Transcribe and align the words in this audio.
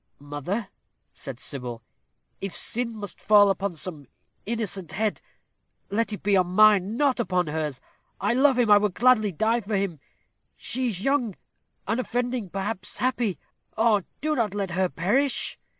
"Mother," 0.17 0.69
said 1.13 1.39
Sybil, 1.39 1.83
"if 2.39 2.55
sin 2.55 2.95
must 2.95 3.21
fall 3.21 3.51
upon 3.51 3.75
some 3.75 4.07
innocent 4.47 4.93
head, 4.93 5.21
let 5.91 6.11
it 6.11 6.23
be 6.23 6.35
on 6.35 6.47
mine 6.47 6.97
not 6.97 7.19
upon 7.19 7.45
hers. 7.45 7.79
I 8.19 8.33
love 8.33 8.57
him, 8.57 8.71
I 8.71 8.79
would 8.79 8.95
gladly 8.95 9.31
die 9.31 9.59
for 9.61 9.75
him. 9.75 9.99
She 10.57 10.87
is 10.87 11.03
young 11.05 11.35
unoffending 11.87 12.49
perhaps 12.49 12.97
happy. 12.97 13.37
Oh! 13.77 14.01
do 14.21 14.35
not 14.35 14.55
let 14.55 14.71
her 14.71 14.89
perish." 14.89 15.59